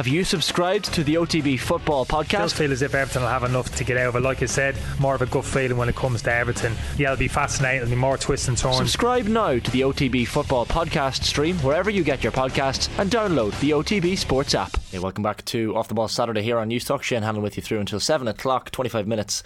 [0.00, 2.38] Have you subscribed to the OTB Football Podcast?
[2.38, 4.18] Does feel as if Everton will have enough to get over.
[4.18, 6.72] Like I said, more of a gut feeling when it comes to Everton.
[6.96, 7.82] Yeah, it'll be fascinating.
[7.82, 8.78] It'll be more twists and turns.
[8.78, 13.50] Subscribe now to the OTB Football Podcast stream wherever you get your podcasts and download
[13.60, 14.74] the OTB Sports app.
[14.90, 17.02] Hey, welcome back to Off the Ball Saturday here on Newstalk.
[17.02, 18.70] Shane Hanlon with you through until 7 o'clock.
[18.70, 19.42] 25 minutes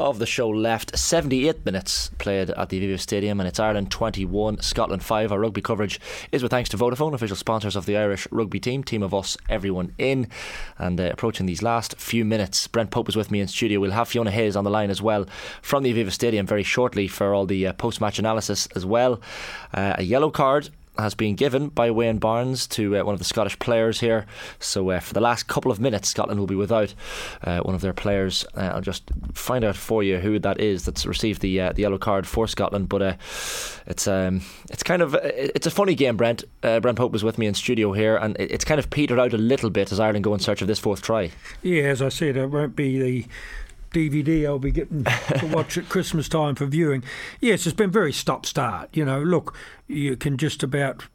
[0.00, 0.98] of the show left.
[0.98, 5.32] 78 minutes played at the Aviva Stadium, and it's Ireland 21, Scotland 5.
[5.32, 6.00] Our rugby coverage
[6.32, 8.82] is with thanks to Vodafone, official sponsors of the Irish rugby team.
[8.82, 10.28] Team of us, everyone in.
[10.78, 13.80] And uh, approaching these last few minutes, Brent Pope is with me in studio.
[13.80, 15.26] We'll have Fiona Hayes on the line as well
[15.62, 19.20] from the Aviva Stadium very shortly for all the uh, post match analysis as well.
[19.72, 23.24] Uh, a yellow card has been given by Wayne Barnes to uh, one of the
[23.24, 24.26] Scottish players here.
[24.58, 26.94] So uh, for the last couple of minutes, Scotland will be without
[27.44, 28.44] uh, one of their players.
[28.56, 31.82] Uh, I'll just find out for you who that is that's received the uh, the
[31.82, 32.88] yellow card for Scotland.
[32.88, 33.14] But uh,
[33.86, 36.16] it's um, it's kind of it's a funny game.
[36.16, 39.32] Brent Brent Pope was with me in studio here, and it's kind of petered out
[39.32, 41.30] a little bit as Ireland go in search of this fourth try.
[41.62, 43.26] Yeah, as I said, it won't be the
[43.92, 47.02] DVD I'll be getting to watch at Christmas time for viewing.
[47.40, 48.88] Yes, it's been very stop start.
[48.92, 49.54] You know, look,
[49.86, 51.06] you can just about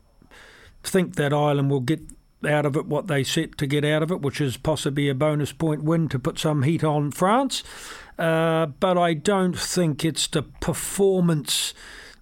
[0.83, 2.01] think that Ireland will get
[2.45, 5.15] out of it what they set to get out of it, which is possibly a
[5.15, 7.63] bonus point win to put some heat on France.
[8.17, 11.73] Uh, but I don't think it's the performance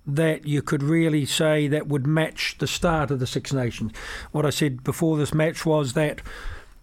[0.06, 3.92] that you could really say that would match the start of the Six Nations.
[4.32, 6.22] What I said before this match was that,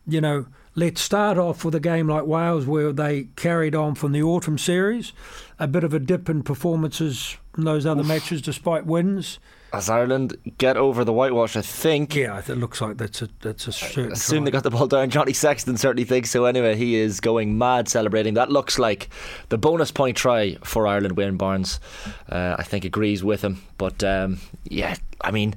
[0.06, 0.46] you know,
[0.78, 4.56] Let's start off with a game like Wales, where they carried on from the autumn
[4.56, 5.12] series,
[5.58, 8.06] a bit of a dip in performances in those other Oof.
[8.06, 9.40] matches, despite wins.
[9.72, 12.14] As Ireland get over the whitewash, I think.
[12.14, 14.12] Yeah, it looks like that's a that's a certain.
[14.12, 15.10] Assume they got the ball down.
[15.10, 16.44] Johnny Sexton certainly thinks so.
[16.44, 18.34] Anyway, he is going mad celebrating.
[18.34, 19.08] That looks like
[19.48, 21.16] the bonus point try for Ireland.
[21.16, 21.80] Wayne Barnes,
[22.28, 23.64] uh, I think, agrees with him.
[23.78, 25.56] But um, yeah, I mean,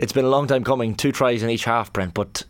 [0.00, 0.96] it's been a long time coming.
[0.96, 2.12] Two tries in each half, Brent.
[2.12, 2.42] But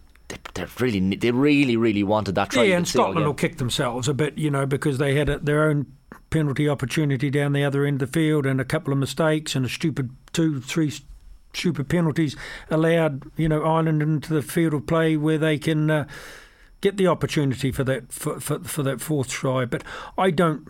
[0.59, 2.65] they, really, they really, really wanted that try.
[2.65, 5.69] Yeah, and Scotland will kick themselves a bit, you know, because they had a, their
[5.69, 5.87] own
[6.31, 9.65] penalty opportunity down the other end of the field and a couple of mistakes and
[9.65, 10.93] a stupid two, three
[11.55, 12.37] stupid penalties
[12.71, 16.07] allowed, you know, Ireland into the field of play where they can uh,
[16.81, 19.65] get the opportunity for that for, for, for that fourth try.
[19.65, 19.83] But
[20.17, 20.69] I don't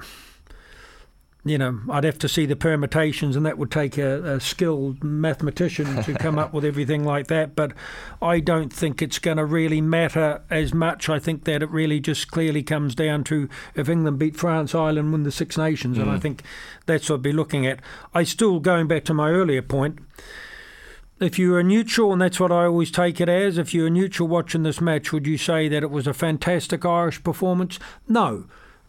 [1.50, 5.03] you know, I'd have to see the permutations, and that would take a, a skilled
[5.03, 7.54] mathematician to come up with everything like that.
[7.54, 7.72] But
[8.20, 11.09] I don't think it's going to really matter as much.
[11.09, 15.12] I think that it really just clearly comes down to if England beat France, Ireland
[15.12, 16.03] win the Six Nations, mm.
[16.03, 16.22] and I mm.
[16.22, 16.42] think
[16.86, 17.80] that's what I'd be looking at.
[18.15, 19.98] I still, going back to my earlier point,
[21.20, 23.91] if you were neutral, and that's what I always take it as, if you were
[23.91, 27.78] neutral watching this match, would you say that it was a fantastic Irish performance?
[28.06, 28.44] No.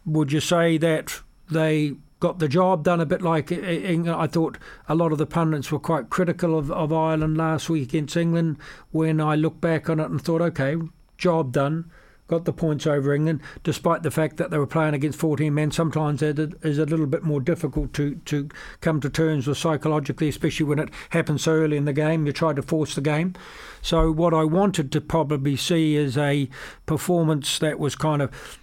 [0.05, 4.19] Would you say that they got the job done a bit like England.
[4.19, 4.57] I thought
[4.87, 8.57] a lot of the pundits were quite critical of, of Ireland last week against England
[8.91, 10.75] when I look back on it and thought, okay,
[11.17, 11.91] job done.
[12.27, 15.71] Got the points over England, despite the fact that they were playing against 14 men.
[15.71, 18.49] Sometimes it is a little bit more difficult to, to
[18.81, 22.27] come to terms with psychologically, especially when it happens so early in the game.
[22.27, 23.33] You try to force the game.
[23.81, 26.47] So, what I wanted to probably see is a
[26.85, 28.58] performance that was kind of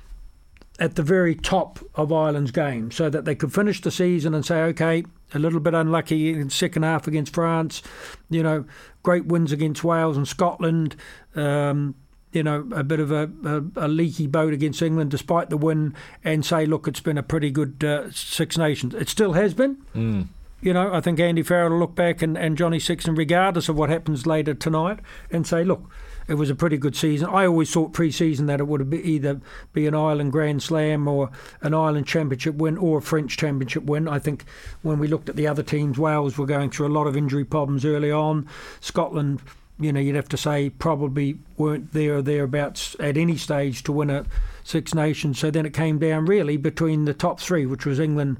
[0.78, 4.44] at the very top of Ireland's game so that they could finish the season and
[4.44, 5.04] say, okay,
[5.34, 7.82] a little bit unlucky in the second half against France,
[8.28, 8.64] you know,
[9.02, 10.96] great wins against Wales and Scotland,
[11.34, 11.94] um,
[12.32, 15.94] you know, a bit of a, a, a, leaky boat against England despite the win,
[16.22, 18.94] and say, look, it's been a pretty good uh, Six Nations.
[18.94, 19.76] It still has been.
[19.94, 20.26] Mm.
[20.66, 23.78] You know, I think Andy Farrell will look back and, and Johnny Sexton, regardless of
[23.78, 24.98] what happens later tonight,
[25.30, 25.88] and say, look,
[26.26, 27.28] it was a pretty good season.
[27.28, 29.40] I always thought pre-season that it would be either
[29.72, 31.30] be an Ireland Grand Slam or
[31.62, 34.08] an Ireland Championship win or a French Championship win.
[34.08, 34.44] I think
[34.82, 37.44] when we looked at the other teams, Wales were going through a lot of injury
[37.44, 38.48] problems early on.
[38.80, 39.42] Scotland,
[39.78, 43.92] you know, you'd have to say probably weren't there or thereabouts at any stage to
[43.92, 44.26] win a
[44.64, 45.38] Six Nations.
[45.38, 48.38] So then it came down really between the top three, which was England,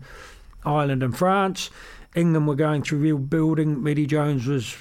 [0.65, 1.71] Ireland, and France.
[2.17, 3.87] England were going through real building.
[3.87, 4.77] Eddie Jones was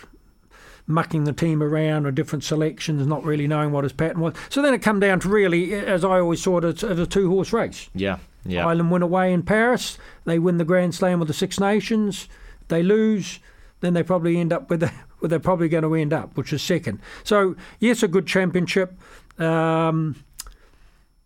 [0.87, 4.33] mucking the team around or different selections, not really knowing what his pattern was.
[4.49, 7.29] So then it come down to really, as I always saw it, as a two
[7.29, 7.89] horse race.
[7.93, 8.65] Yeah, yeah.
[8.65, 9.97] Ireland win away in Paris.
[10.25, 12.29] They win the Grand Slam with the Six Nations.
[12.67, 13.39] They lose,
[13.81, 14.87] then they probably end up with the,
[15.19, 16.99] where they're probably going to end up, which is second.
[17.23, 18.93] So yes, a good championship.
[19.39, 20.23] Um,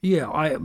[0.01, 0.55] yeah, I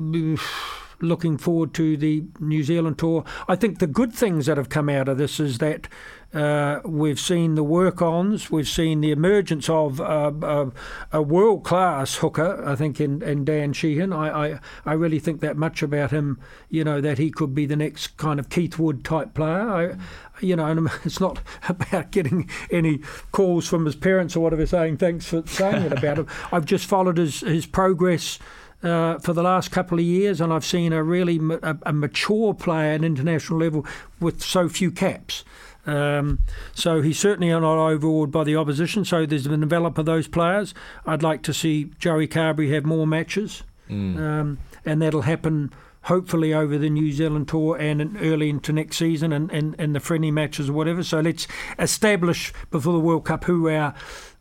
[1.01, 3.25] looking forward to the New Zealand tour.
[3.49, 5.89] I think the good things that have come out of this is that
[6.35, 10.71] uh, we've seen the work ons, we've seen the emergence of uh, uh,
[11.13, 14.13] a world class hooker, I think, in, in Dan Sheehan.
[14.13, 17.67] I, I, I, really think that much about him, you know, that he could be
[17.67, 19.71] the next kind of Keith Wood type player.
[19.71, 19.97] I,
[20.41, 22.99] you know, it's not about getting any
[23.31, 26.27] calls from his parents or whatever saying thanks for saying it about him.
[26.51, 28.41] I've just followed his, his progress.
[28.85, 31.93] Uh, for the last couple of years, and I've seen a really ma- a, a
[31.95, 33.87] mature player at international level
[34.21, 35.43] with so few caps.
[35.87, 36.41] Um,
[36.75, 39.07] so he's certainly not overawed by the opposition.
[39.07, 40.75] So there's the develop of those players.
[41.07, 44.19] I'd like to see Joey Carbery have more matches, mm.
[44.19, 45.73] um, and that'll happen
[46.03, 50.01] hopefully over the New Zealand tour and early into next season and, and, and the
[50.01, 51.03] friendly matches or whatever.
[51.03, 51.47] So let's
[51.79, 53.95] establish before the World Cup who our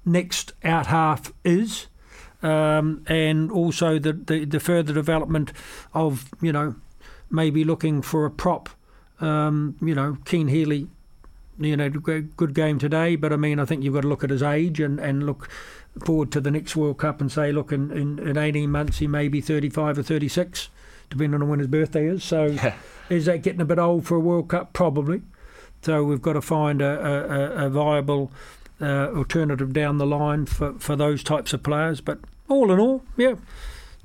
[0.03, 1.87] next out half is.
[2.43, 5.53] Um, and also the, the, the further development
[5.93, 6.75] of you know
[7.29, 8.69] maybe looking for a prop
[9.21, 10.89] um, you know Cian Healy
[11.59, 13.15] you know, good game today.
[13.15, 15.49] But I mean, I think you've got to look at his age and, and look
[16.03, 19.07] forward to the next World Cup and say, look, in, in, in 18 months he
[19.07, 20.69] may be 35 or 36,
[21.09, 22.23] depending on when his birthday is.
[22.23, 22.75] So yeah.
[23.09, 24.73] is that getting a bit old for a World Cup?
[24.73, 25.21] Probably.
[25.81, 28.31] So we've got to find a, a, a viable
[28.81, 32.01] uh, alternative down the line for, for those types of players.
[32.01, 33.35] But all in all, yeah,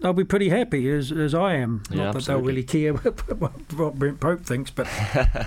[0.01, 1.83] they'll be pretty happy as as I am.
[1.91, 4.87] Yeah, Not that they'll really care what Brent Pope thinks, but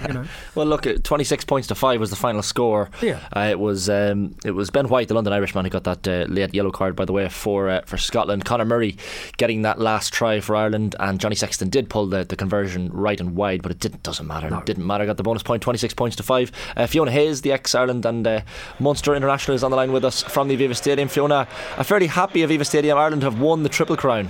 [0.08, 0.26] you know.
[0.56, 2.90] well, look, twenty six points to five was the final score.
[3.02, 6.08] Yeah, uh, it was um, it was Ben White, the London Irishman, who got that
[6.08, 8.46] uh, late yellow card, by the way, for uh, for Scotland.
[8.46, 8.98] Conor Murray
[9.38, 13.20] getting that last try for Ireland, and Johnny Sexton did pull the, the conversion right
[13.20, 14.50] and wide, but it didn't doesn't matter.
[14.50, 14.60] No.
[14.60, 15.06] It didn't matter.
[15.06, 16.52] Got the bonus point, twenty six points to five.
[16.76, 18.42] Uh, Fiona Hayes, the ex Ireland and uh,
[18.80, 21.08] Munster international, is on the line with us from the Aviva Stadium.
[21.08, 21.48] Fiona,
[21.78, 22.98] I'm fairly happy Aviva Stadium.
[22.98, 24.30] Ireland have won the triple crown.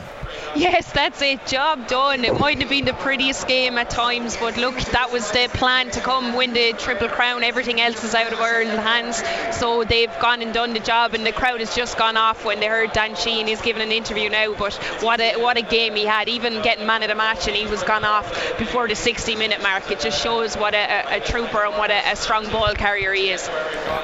[0.55, 1.45] Yes, that's it.
[1.47, 2.25] Job done.
[2.25, 5.91] It might have been the prettiest game at times, but look, that was the plan
[5.91, 7.43] to come win the Triple Crown.
[7.43, 9.23] Everything else is out of Ireland's hands.
[9.57, 12.59] So they've gone and done the job, and the crowd has just gone off when
[12.59, 13.47] they heard Dan Sheehan.
[13.47, 16.27] He's giving an interview now, but what a what a game he had.
[16.27, 19.61] Even getting man of the match, and he was gone off before the 60 minute
[19.61, 19.89] mark.
[19.89, 23.13] It just shows what a, a, a trooper and what a, a, strong ball carrier
[23.13, 23.49] he is.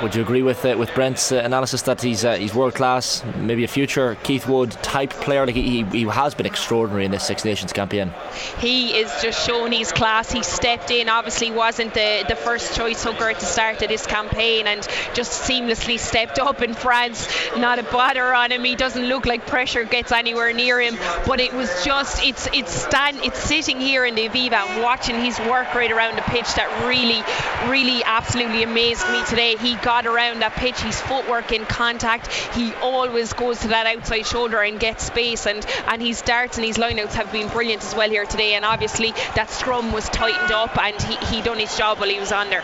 [0.01, 3.23] Would you agree with uh, with Brent's uh, analysis that he's uh, he's world class,
[3.35, 5.45] maybe a future Keith Wood type player?
[5.45, 8.13] Like he, he has been extraordinary in this Six Nations campaign.
[8.59, 10.31] He is just showing his class.
[10.31, 14.05] He stepped in, obviously wasn't the, the first choice hooker at the start of this
[14.05, 17.27] campaign and just seamlessly stepped up in France.
[17.57, 18.63] Not a bother on him.
[18.63, 20.97] He doesn't look like pressure gets anywhere near him.
[21.25, 25.39] But it was just it's it's stand it's sitting here in the Aviva watching his
[25.39, 27.23] work right around the pitch that really,
[27.69, 29.55] really absolutely amazed me today.
[29.57, 32.27] He got around that pitch, his footwork in contact.
[32.53, 36.65] He always goes to that outside shoulder and gets space and, and his darts and
[36.65, 38.53] his lineouts have been brilliant as well here today.
[38.55, 42.19] And obviously that scrum was tightened up and he, he done his job while he
[42.19, 42.63] was on there.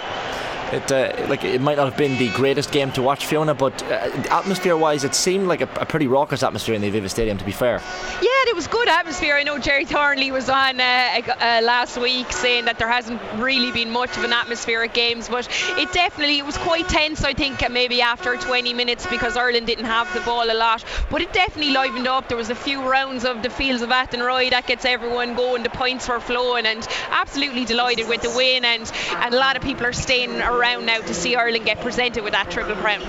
[0.73, 3.83] It uh, like it might not have been the greatest game to watch, Fiona, but
[3.83, 7.37] uh, atmosphere-wise, it seemed like a, a, pretty raucous atmosphere in the Aviva Stadium.
[7.37, 7.79] To be fair,
[8.23, 9.35] yeah, it was good atmosphere.
[9.35, 13.71] I know Gerry Thornley was on uh, uh, last week saying that there hasn't really
[13.71, 15.47] been much of an atmosphere at games, but
[15.77, 17.23] it definitely it was quite tense.
[17.23, 21.21] I think maybe after 20 minutes because Ireland didn't have the ball a lot, but
[21.21, 22.29] it definitely livened up.
[22.29, 25.61] There was a few rounds of the fields of Athenry that gets everyone going.
[25.61, 28.65] The points were flowing, and absolutely delighted with the win.
[28.65, 31.81] And and a lot of people are staying around around now to see Ireland get
[31.81, 33.01] presented with that triple crown.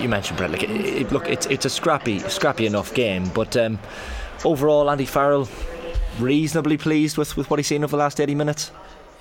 [0.00, 0.50] you mentioned Brett.
[0.50, 3.78] Like, it, it, look, it's it's a scrappy, scrappy enough game, but um,
[4.44, 5.48] overall, Andy Farrell
[6.18, 8.72] reasonably pleased with, with what he's seen over the last 80 minutes.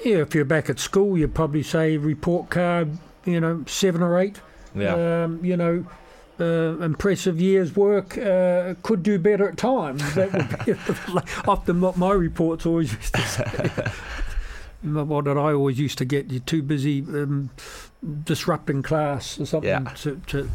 [0.04, 4.18] Yeah, if you're back at school, you'd probably say report card, you know, seven or
[4.18, 4.42] eight.
[4.74, 5.24] Yeah.
[5.24, 5.86] Um, you know,
[6.40, 8.18] uh, impressive year's work.
[8.18, 10.16] Uh, could do better at times.
[10.16, 10.74] That would be
[11.48, 13.92] often what my reports always used to say.
[14.82, 16.32] What that I always used to get.
[16.32, 17.50] You're too busy um,
[18.24, 19.94] disrupting class or something yeah.
[19.98, 20.50] to, to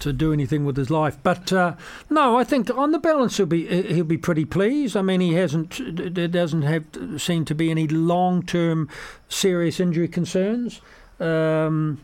[0.00, 1.18] to do anything with his life.
[1.22, 1.74] But uh,
[2.08, 4.96] no, I think on the balance he'll be he'll be pretty pleased.
[4.96, 5.80] I mean, he hasn't
[6.14, 6.84] there doesn't have
[7.18, 8.88] seem to be any long term
[9.28, 10.80] serious injury concerns.
[11.20, 12.00] Um,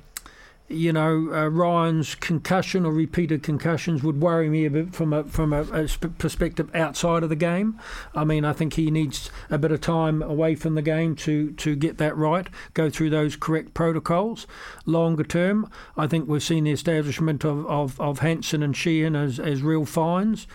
[0.68, 5.24] you know, uh, Ryan's concussion or repeated concussions would worry me a bit from a
[5.24, 7.78] from a, a perspective outside of the game.
[8.14, 11.52] I mean, I think he needs a bit of time away from the game to
[11.52, 14.46] to get that right, go through those correct protocols.
[14.86, 19.38] Longer term, I think we've seen the establishment of of, of Hansen and Sheehan as
[19.38, 20.46] as real fines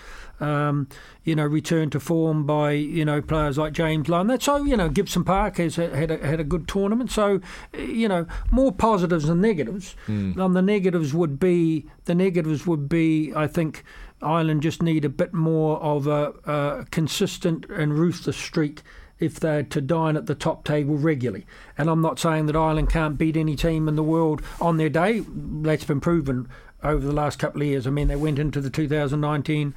[0.42, 0.88] um,
[1.24, 4.08] you know, return to form by you know players like James.
[4.08, 7.12] That's so you know Gibson Park has had a, had a good tournament.
[7.12, 7.40] So
[7.78, 9.96] you know more positives than negatives.
[10.08, 10.38] Mm.
[10.38, 13.84] And the negatives would be the negatives would be I think
[14.22, 18.82] Ireland just need a bit more of a, a consistent and ruthless streak
[19.20, 21.46] if they're to dine at the top table regularly.
[21.78, 24.90] And I'm not saying that Ireland can't beat any team in the world on their
[24.90, 25.24] day.
[25.28, 26.50] That's been proven
[26.84, 27.86] over the last couple of years.
[27.88, 29.74] I mean, they went into the 2019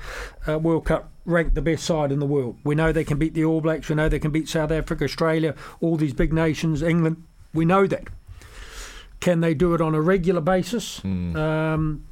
[0.47, 2.59] uh, World Cup ranked the best side in the world.
[2.65, 3.89] We know they can beat the All Blacks.
[3.89, 7.23] We know they can beat South Africa, Australia, all these big nations, England.
[7.53, 8.09] We know that.
[9.21, 11.01] Can they do it on a regular basis?
[11.01, 11.37] Mm.
[11.37, 12.05] Um,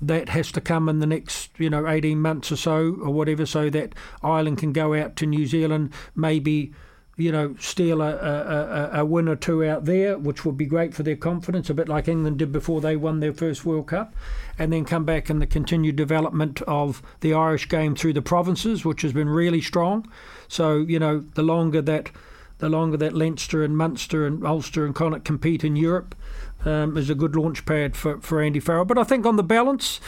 [0.00, 3.44] that has to come in the next, you know, 18 months or so, or whatever,
[3.44, 6.72] so that Ireland can go out to New Zealand, maybe,
[7.18, 10.94] you know, steal a, a, a, win or two out there, which would be great
[10.94, 14.14] for their confidence, a bit like England did before they won their first World Cup,
[14.56, 18.84] and then come back in the continued development of the Irish game through the provinces,
[18.84, 20.10] which has been really strong.
[20.46, 22.10] So, you know, the longer that
[22.58, 26.16] the longer that Leinster and Munster and Ulster and Connacht compete in Europe,
[26.64, 28.84] um, is a good launch pad for, for Andy Farrell.
[28.84, 30.00] But I think on the balance,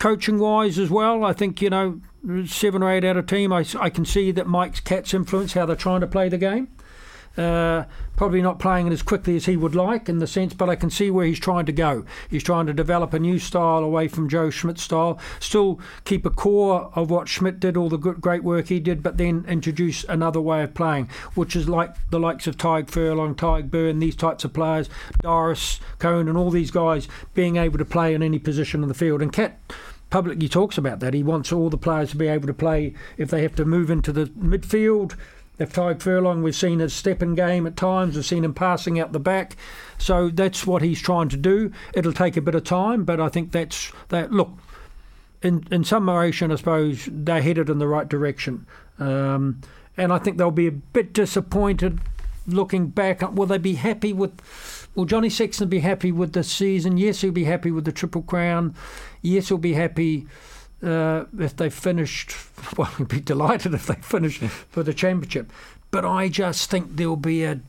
[0.00, 2.00] coaching wise as well, I think, you know,
[2.46, 5.66] seven or eight out of team, I, I can see that Mike's Catt's influence, how
[5.66, 6.68] they're trying to play the game.
[7.36, 7.84] Uh,
[8.16, 10.74] probably not playing it as quickly as he would like in the sense, but I
[10.74, 12.04] can see where he's trying to go.
[12.28, 16.30] He's trying to develop a new style away from Joe Schmidt's style, still keep a
[16.30, 20.04] core of what Schmidt did, all the good, great work he did, but then introduce
[20.04, 24.16] another way of playing, which is like the likes of Tadhg Furlong, Tadhg Beirne, these
[24.16, 24.90] types of players,
[25.22, 28.94] Doris, Cohn, and all these guys being able to play in any position on the
[28.94, 29.22] field.
[29.22, 29.56] And Cat
[30.10, 31.14] publicly talks about that.
[31.14, 33.90] He wants all the players to be able to play if they have to move
[33.90, 35.16] into the midfield
[35.60, 39.12] if Tadhg Furlong, we've seen his stepping game at times, we've seen him passing out
[39.12, 39.56] the back.
[39.98, 41.70] So that's what he's trying to do.
[41.92, 44.32] It'll take a bit of time, but I think that's that.
[44.32, 44.50] Look,
[45.42, 48.66] in in summation, I suppose they're headed in the right direction,
[48.98, 49.60] um,
[49.98, 52.00] and I think they'll be a bit disappointed
[52.46, 53.20] looking back.
[53.20, 54.79] Will they be happy with?
[54.94, 56.96] Will Johnny Sexton be happy with the season?
[56.96, 58.74] Yes, he'll be happy with the Triple Crown.
[59.22, 60.26] Yes, he'll be happy
[60.82, 62.34] uh, if they finished,
[62.76, 65.52] well, he'd be delighted if they finished for the championship.
[65.90, 67.60] But I just think there'll be a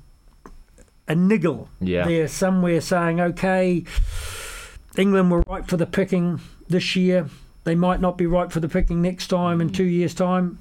[1.07, 2.05] a niggle yeah.
[2.05, 3.83] there somewhere saying, okay,
[4.97, 7.29] England were right for the picking this year.
[7.63, 10.59] They might not be right for the picking next time in two years' time.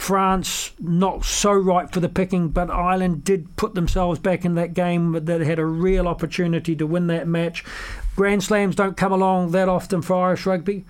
[0.00, 4.74] France not so right for the picking, but Ireland did put themselves back in that
[4.74, 5.12] game.
[5.12, 7.64] That had a real opportunity to win that match.
[8.16, 10.84] Grand Slams don't come along that often for Irish rugby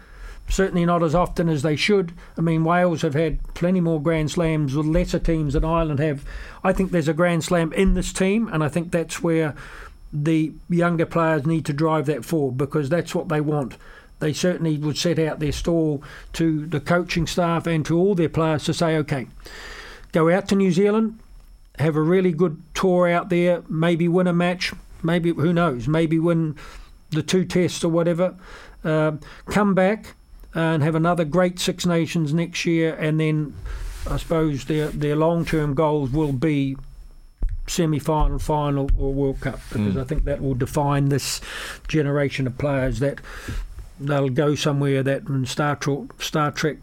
[0.50, 2.12] certainly not as often as they should.
[2.36, 6.24] I mean, Wales have had plenty more Grand Slams with lesser teams than Ireland have.
[6.62, 9.54] I think there's a Grand Slam in this team, and I think that's where
[10.12, 13.76] the younger players need to drive that forward because that's what they want.
[14.20, 16.02] They certainly would set out their stall
[16.34, 19.26] to the coaching staff and to all their players to say, okay,
[20.12, 21.18] go out to New Zealand,
[21.78, 24.72] have a really good tour out there, maybe win a match,
[25.02, 26.56] maybe, who knows, maybe win
[27.10, 28.36] the two tests or whatever.
[28.84, 29.12] Uh,
[29.46, 30.14] come back,
[30.54, 33.54] and have another great Six Nations next year, and then
[34.08, 36.76] I suppose their their long term goals will be
[37.66, 40.00] semi final, final, or World Cup because mm.
[40.00, 41.40] I think that will define this
[41.86, 43.20] generation of players that
[44.00, 46.78] they'll go somewhere that in Star Trek, Star Trek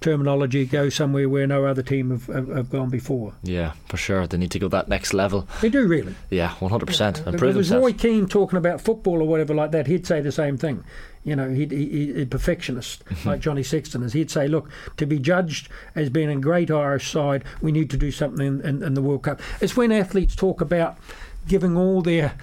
[0.00, 3.34] terminology go somewhere where no other team have, have, have, gone before.
[3.42, 4.28] Yeah, for sure.
[4.28, 5.48] They need to go that next level.
[5.60, 6.14] They do really.
[6.30, 7.18] Yeah, one hundred percent.
[7.26, 10.20] Improve If it was Roy Keane talking about football or whatever like that, he'd say
[10.20, 10.84] the same thing
[11.28, 14.14] you know, he'd, he, he, a perfectionist like Johnny Sexton is.
[14.14, 17.96] He'd say, look, to be judged as being a great Irish side, we need to
[17.96, 19.40] do something in, in, in the World Cup.
[19.60, 20.96] It's when athletes talk about
[21.46, 22.34] giving all their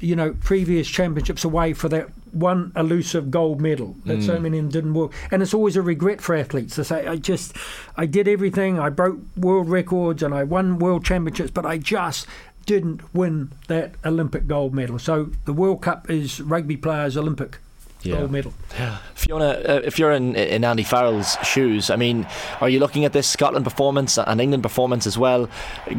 [0.00, 4.26] you know, previous championships away for that one elusive gold medal that mm.
[4.26, 5.12] so many didn't work.
[5.30, 7.56] And it's always a regret for athletes to say, I just,
[7.96, 12.26] I did everything, I broke world records and I won world championships, but I just
[12.66, 14.98] didn't win that Olympic gold medal.
[14.98, 17.58] So the World Cup is rugby players' Olympic
[18.02, 18.16] yeah.
[18.18, 18.52] gold medal.
[19.14, 22.26] Fiona, uh, if you're in, in Andy Farrell's shoes, I mean,
[22.60, 25.48] are you looking at this Scotland performance and England performance as well?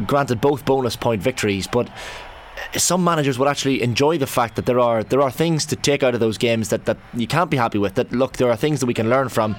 [0.06, 1.88] Granted, both bonus point victories, but
[2.76, 6.02] some managers would actually enjoy the fact that there are there are things to take
[6.02, 7.94] out of those games that, that you can't be happy with.
[7.94, 9.56] That look, there are things that we can learn from.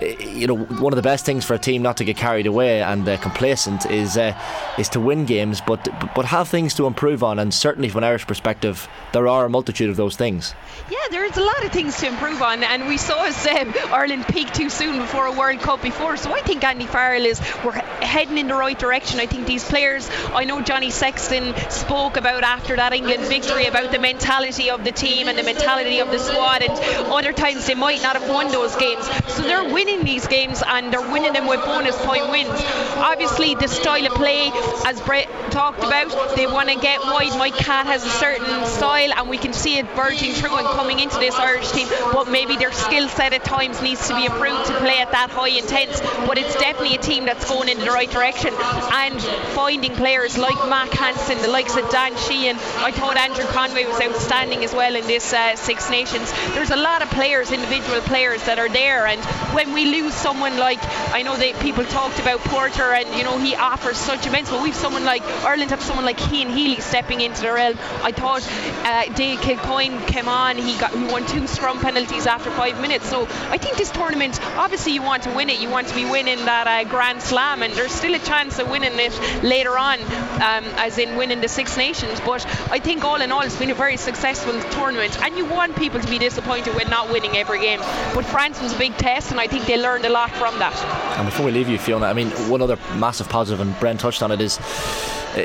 [0.00, 2.82] You know, one of the best things for a team not to get carried away
[2.82, 4.38] and uh, complacent is uh,
[4.78, 7.38] is to win games, but but have things to improve on.
[7.38, 10.54] And certainly from an Irish perspective, there are a multitude of those things.
[10.90, 14.26] Yeah, there's a lot of things to improve on, and we saw us um, Ireland
[14.28, 16.16] peak too soon before a World Cup before.
[16.16, 19.20] So I think Andy Farrell is we're heading in the right direction.
[19.20, 20.08] I think these players.
[20.32, 24.84] I know Johnny Sexton spoke about about after that England victory about the mentality of
[24.84, 26.72] the team and the mentality of the squad, and
[27.10, 29.04] other times they might not have won those games.
[29.28, 32.50] So they're winning these games and they're winning them with bonus point wins.
[32.96, 34.50] Obviously, the style of play,
[34.86, 37.36] as Brett talked about, they want to get wide.
[37.38, 41.00] Mike Catt has a certain style, and we can see it burgeoning through and coming
[41.00, 41.88] into this Irish team.
[42.12, 45.30] But maybe their skill set at times needs to be improved to play at that
[45.30, 46.00] high intense.
[46.26, 48.54] But it's definitely a team that's going in the right direction
[48.92, 49.20] and
[49.54, 52.56] finding players like Mack Hansen, the likes of Dan Sheehan.
[52.84, 56.30] I thought Andrew Conway was outstanding as well in this uh, Six Nations.
[56.54, 59.20] There's a lot of players, individual players that are there, and
[59.54, 60.78] when we lose someone like
[61.14, 64.62] I know that people talked about Porter, and you know he offers such immense, but
[64.62, 67.78] we've someone like Ireland have someone like Cian Healy stepping into the realm.
[68.02, 68.46] I thought
[68.84, 73.08] uh, Dave Kilcoyne came on, he got he won two scrum penalties after five minutes.
[73.08, 76.04] So I think this tournament, obviously you want to win it, you want to be
[76.04, 80.00] winning that uh, Grand Slam, and there's still a chance of winning it later on,
[80.00, 82.17] um, as in winning the Six Nations.
[82.20, 85.76] But I think all in all, it's been a very successful tournament, and you want
[85.76, 87.80] people to be disappointed with not winning every game.
[88.14, 90.74] But France was a big test, and I think they learned a lot from that.
[91.18, 94.22] And before we leave you, Fiona, I mean, one other massive positive, and Brent touched
[94.22, 94.58] on it, is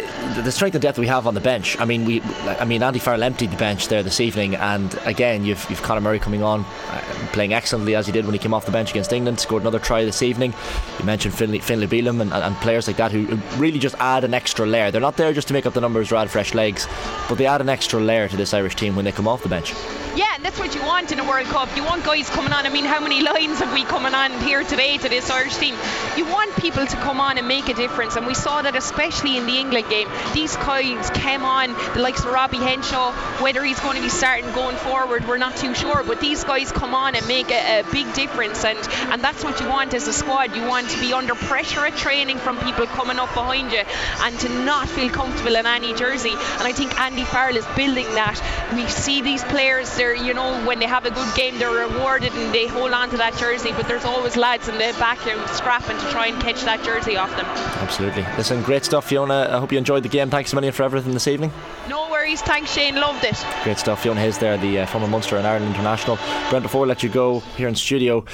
[0.02, 1.80] the strength and depth we have on the bench.
[1.80, 5.46] I mean, we, I mean, Andy Farrell emptied the bench there this evening, and again,
[5.46, 8.54] you've you've Conor Murray coming on, uh, playing excellently as he did when he came
[8.54, 10.54] off the bench against England, scored another try this evening.
[11.00, 13.26] You mentioned Finlay, Finlay Bealham and, and, players like that who
[13.58, 14.92] really just add an extra layer.
[14.92, 16.88] They're not there just to make up the numbers or add fresh legs,
[17.28, 19.50] but they add an extra layer to this Irish team when they come off the
[19.50, 19.74] bench.
[20.16, 21.74] Yeah, that's what you want in a World Cup.
[21.76, 22.66] You want guys coming on.
[22.66, 25.76] I mean, how many lines have we coming on here today to this Irish team?
[26.18, 29.38] You want people to come on and make a difference, and we saw that especially
[29.38, 30.10] in the England game.
[30.34, 34.52] These guys came on, the likes of Robbie Henshaw, whether he's going to be starting
[34.52, 37.84] going forward, we're not too sure, but these guys come on and make a, a
[37.92, 38.80] big difference, and,
[39.14, 40.56] and that's what you want as a squad.
[40.56, 43.84] You want to be under pressure at training from people coming up behind you
[44.20, 46.32] and to not feel comfortable in any jersey.
[46.32, 48.42] And I think Andy Farrell is building that.
[48.76, 52.34] We see these players, they're, you know, when they have a good game, they're rewarded
[52.34, 55.98] and they hold on to that jersey, but there's always lads in the back scrapping
[55.98, 57.46] to try and catch that jersey off them.
[57.82, 58.24] Absolutely.
[58.38, 59.50] Listen, great stuff, Fiona.
[59.52, 60.30] I hope you enjoyed the game.
[60.30, 61.52] Thanks a million for everything this evening.
[61.90, 62.42] No worries.
[62.42, 62.96] Thanks, Shane.
[62.96, 63.44] Loved it.
[63.64, 64.04] Great stuff.
[64.04, 66.18] Fiona Hayes there, the uh, former Munster and Ireland international.
[66.50, 68.26] Brent, before we let you go here in studio,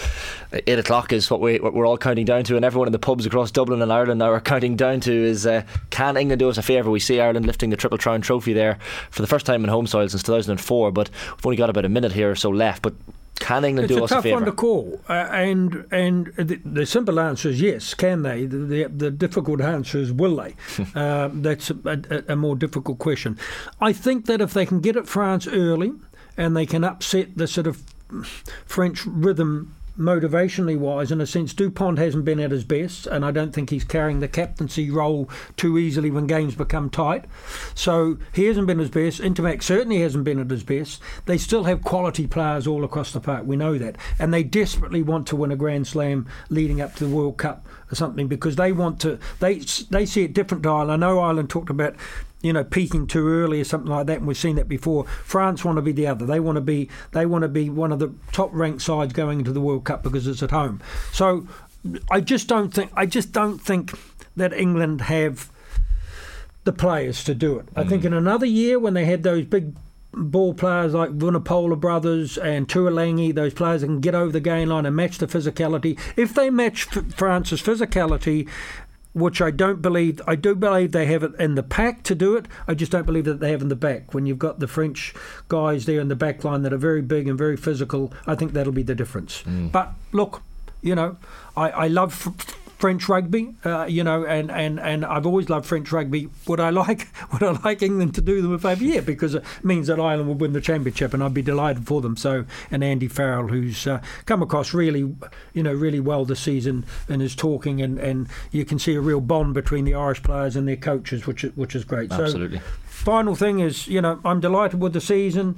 [0.52, 3.00] eight o'clock is what, we, what we're all counting down to, and everyone in the
[3.00, 6.50] pubs across Dublin and Ireland now are counting down to is uh, can England do
[6.50, 6.90] us a favour?
[6.90, 8.80] We see Ireland lifting the Triple Crown trophy there
[9.12, 11.90] for the first time in home soil since 2004, but we've only got about a
[11.90, 12.82] minute here or so left.
[12.82, 12.94] But
[13.40, 14.28] can England it's do us a favour?
[14.28, 17.94] It's a tough one to call, uh, and and the, the, simple answer is yes.
[17.94, 18.46] Can they?
[18.46, 20.56] The, the, the difficult answer is will they?
[20.96, 23.38] uh, that's a, a, a, more difficult question.
[23.80, 25.94] I think that if they can get at France early
[26.38, 27.84] and they can upset the sort of
[28.66, 33.32] French rhythm motivationally wise, in a sense, Dupont hasn't been at his best, and I
[33.32, 37.26] don't think he's carrying the captaincy role too easily when games become tight.
[37.76, 39.22] So he hasn't been his best.
[39.22, 41.02] Ntamack certainly hasn't been at his best.
[41.26, 43.46] They still have quality players all across the park.
[43.46, 47.06] We know that, and they desperately want to win a Grand Slam leading up to
[47.06, 49.20] the World Cup or something because they want to.
[49.40, 49.60] They
[49.90, 50.64] they see it different.
[50.64, 50.92] Dial.
[50.92, 51.96] I know Ireland talked about
[52.42, 55.06] you know, peaking too early or something like that, and we've seen that before.
[55.06, 56.26] France want to be the other.
[56.26, 59.40] They want to be they want to be one of the top ranked sides going
[59.40, 60.82] into the World Cup because it's at home.
[61.12, 61.48] So
[62.10, 63.98] I just don't think I just don't think
[64.36, 65.52] that England have
[66.64, 67.66] the players to do it.
[67.68, 67.82] Mm.
[67.82, 68.08] I think mm.
[68.08, 69.76] in another year when they had those big
[70.12, 74.70] ball players like Vunipola brothers and Tuilagi, those players that can get over the gain
[74.70, 76.00] line and match the physicality.
[76.16, 78.48] If they match France's physicality
[79.14, 80.22] which I don't believe.
[80.28, 82.48] I do believe they have it in the pack to do it.
[82.68, 84.14] I just don't believe that they have in the back.
[84.14, 85.14] When you've got the French
[85.48, 88.54] guys there in the back line that are very big and very physical, I think
[88.54, 89.44] that'll be the difference.
[89.44, 89.72] Mm.
[89.72, 90.42] But look,
[90.82, 91.18] you know,
[91.58, 92.28] I, I love
[92.80, 96.30] French rugby, uh, you know, and, and, and I've always loved French rugby.
[96.48, 98.84] Would I like would I like England to do them a favour?
[98.84, 102.00] Yeah, because it means that Ireland would win the championship, and I'd be delighted for
[102.00, 102.16] them.
[102.16, 105.14] So, and Andy Farrell, who's uh, come across really,
[105.54, 109.02] you know, really well this season, and is talking, and, and you can see a
[109.02, 112.12] real bond between the Irish players and their coaches, which which is great.
[112.14, 112.60] Absolutely.
[112.60, 115.58] So, final thing is, you know, I'm delighted with the season.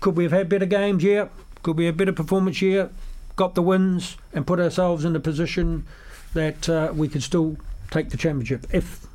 [0.00, 1.04] Could we have had better games?
[1.04, 1.28] Yeah.
[1.62, 2.60] Could we have better performance?
[2.60, 2.88] Yeah.
[3.36, 5.86] Got the wins and put ourselves in a position
[6.34, 7.56] that uh, we could still
[7.90, 9.06] take the championship if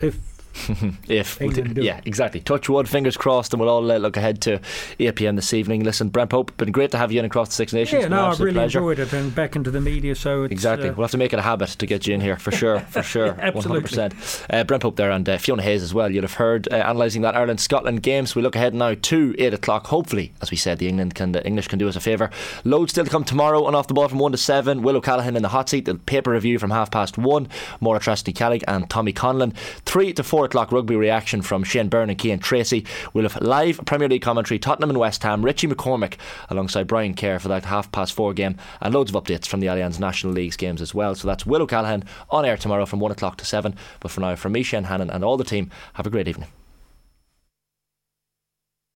[0.00, 0.18] if
[1.08, 1.40] if
[1.76, 2.40] yeah, exactly.
[2.40, 4.60] Touch wood, fingers crossed, and we'll all uh, look ahead to
[4.98, 5.84] 8 pm this evening.
[5.84, 8.02] Listen, Brent Pope, been great to have you in across the Six Nations.
[8.02, 8.78] Yeah, no, I've really pleasure.
[8.78, 10.14] enjoyed it, and back into the media.
[10.14, 12.36] So exactly, uh, we'll have to make it a habit to get you in here
[12.36, 13.90] for sure, for sure, absolutely.
[13.90, 14.46] 100%.
[14.50, 16.10] Uh, Brent Pope there and uh, Fiona Hayes as well.
[16.10, 18.26] You'll have heard uh, analysing that Ireland Scotland game.
[18.26, 19.86] So we look ahead now to 8 o'clock.
[19.86, 22.30] Hopefully, as we said, the England can the English can do us a favour.
[22.64, 24.82] Loads still to come tomorrow on off the ball from one to seven.
[24.82, 25.84] Will O'Callaghan in the hot seat.
[25.84, 27.48] The paper review from half past one.
[27.80, 29.54] Maura Trastny Callig and Tommy Conlon.
[29.84, 32.86] Three to four o'clock rugby reaction from Shane Byrne and Cian Tracy.
[33.12, 36.14] We'll have live Premier League commentary, Tottenham and West Ham, Richie McCormick
[36.48, 39.66] alongside Brian Kerr for that half past four game, and loads of updates from the
[39.66, 41.14] Allianz National League's games as well.
[41.14, 43.74] So that's Will O'Callaghan on air tomorrow from one o'clock to seven.
[44.00, 46.48] But for now, from me, Shane Hannon, and all the team, have a great evening.